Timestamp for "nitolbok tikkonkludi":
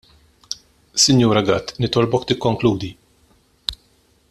1.85-2.91